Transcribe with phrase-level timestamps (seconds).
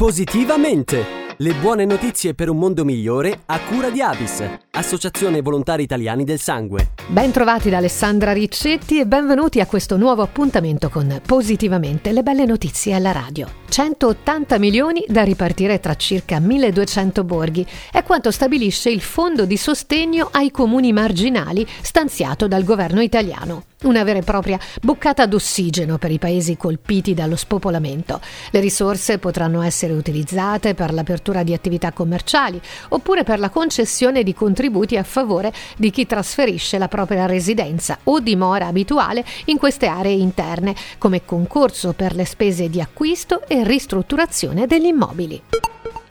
[0.00, 1.34] Positivamente!
[1.38, 6.38] Le buone notizie per un mondo migliore a cura di Avis, Associazione Volontari Italiani del
[6.38, 6.90] Sangue.
[7.08, 12.46] Ben trovati da Alessandra Riccetti e benvenuti a questo nuovo appuntamento con Positivamente le belle
[12.46, 13.48] notizie alla radio.
[13.68, 20.28] 180 milioni da ripartire tra circa 1200 borghi è quanto stabilisce il fondo di sostegno
[20.32, 23.64] ai comuni marginali stanziato dal governo italiano.
[23.80, 28.20] Una vera e propria boccata d'ossigeno per i paesi colpiti dallo spopolamento.
[28.50, 34.34] Le risorse potranno essere utilizzate per l'apertura di attività commerciali oppure per la concessione di
[34.34, 40.12] contributi a favore di chi trasferisce la propria residenza o dimora abituale in queste aree
[40.12, 45.42] interne, come concorso per le spese di acquisto e ristrutturazione degli immobili.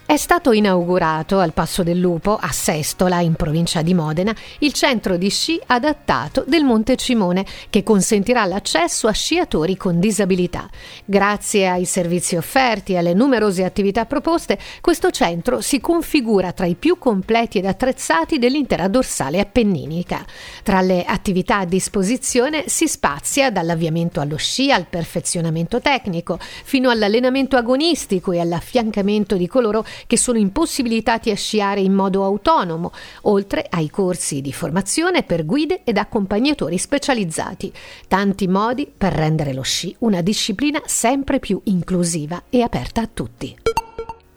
[0.10, 5.18] È stato inaugurato al Passo del Lupo, a Sestola, in provincia di Modena, il centro
[5.18, 10.70] di sci adattato del Monte Cimone, che consentirà l'accesso a sciatori con disabilità.
[11.04, 16.76] Grazie ai servizi offerti e alle numerose attività proposte, questo centro si configura tra i
[16.76, 20.26] più completi ed attrezzati dell'intera dorsale appenninica.
[20.64, 27.58] Tra le attività a disposizione si spazia dall'avviamento allo sci al perfezionamento tecnico, fino all'allenamento
[27.58, 32.92] agonistico e all'affiancamento di coloro che sono impossibilitati a sciare in modo autonomo,
[33.24, 37.72] oltre ai corsi di formazione per guide ed accompagnatori specializzati.
[38.08, 43.67] Tanti modi per rendere lo sci una disciplina sempre più inclusiva e aperta a tutti.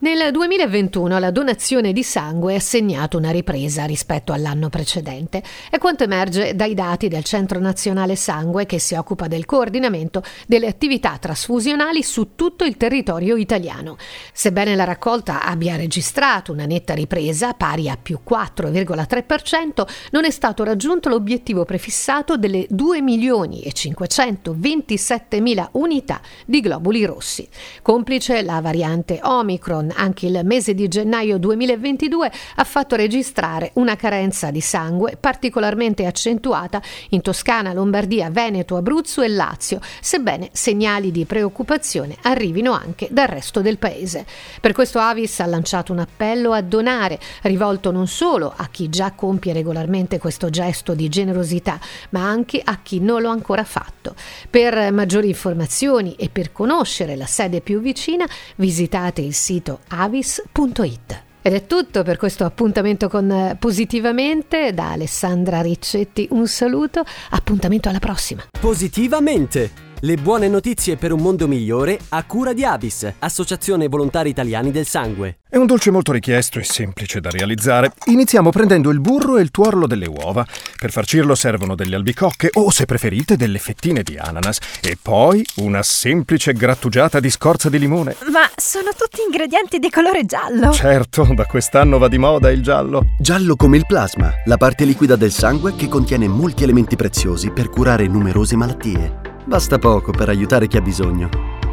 [0.03, 5.43] Nel 2021 la donazione di sangue ha segnato una ripresa rispetto all'anno precedente.
[5.69, 10.69] È quanto emerge dai dati del Centro Nazionale Sangue che si occupa del coordinamento delle
[10.69, 13.99] attività trasfusionali su tutto il territorio italiano.
[14.33, 20.65] Sebbene la raccolta abbia registrato una netta ripresa pari a più 4,3%, non è stato
[20.65, 27.47] raggiunto l'obiettivo prefissato delle 2 milioni e 527 mila unità di globuli rossi.
[27.83, 34.51] Complice la variante Omicron anche il mese di gennaio 2022 ha fatto registrare una carenza
[34.51, 42.17] di sangue particolarmente accentuata in Toscana, Lombardia, Veneto, Abruzzo e Lazio, sebbene segnali di preoccupazione
[42.23, 44.27] arrivino anche dal resto del paese.
[44.61, 49.13] Per questo Avis ha lanciato un appello a donare, rivolto non solo a chi già
[49.13, 51.79] compie regolarmente questo gesto di generosità,
[52.11, 54.15] ma anche a chi non l'ha ancora fatto.
[54.49, 58.27] Per maggiori informazioni e per conoscere la sede più vicina,
[58.57, 61.23] visitate il sito avis.it.
[61.43, 64.75] Ed è tutto per questo appuntamento con Positivamente.
[64.75, 68.45] Da Alessandra Riccetti un saluto, appuntamento alla prossima.
[68.61, 69.90] Positivamente!
[70.03, 74.87] Le buone notizie per un mondo migliore a cura di Avis, Associazione Volontari Italiani del
[74.87, 75.41] Sangue.
[75.47, 77.93] È un dolce molto richiesto e semplice da realizzare.
[78.07, 80.47] Iniziamo prendendo il burro e il tuorlo delle uova.
[80.79, 84.59] Per farcirlo servono delle albicocche o, se preferite, delle fettine di ananas.
[84.81, 88.17] E poi una semplice grattugiata di scorza di limone.
[88.33, 90.73] Ma sono tutti ingredienti di colore giallo.
[90.73, 93.09] Certo, da quest'anno va di moda il giallo.
[93.19, 97.69] Giallo come il plasma, la parte liquida del sangue che contiene molti elementi preziosi per
[97.69, 99.30] curare numerose malattie.
[99.51, 101.29] Basta poco per aiutare chi ha bisogno.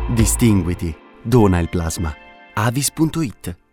[0.09, 0.97] Distinguiti.
[1.21, 2.11] Dona il plasma.
[2.55, 3.66] avis.it